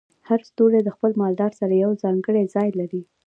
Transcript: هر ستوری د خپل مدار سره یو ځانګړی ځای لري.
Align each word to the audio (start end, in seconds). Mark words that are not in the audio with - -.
هر 0.27 0.39
ستوری 0.49 0.81
د 0.83 0.89
خپل 0.95 1.11
مدار 1.21 1.51
سره 1.59 1.73
یو 1.83 1.91
ځانګړی 2.03 2.43
ځای 2.55 2.69
لري. 2.79 3.01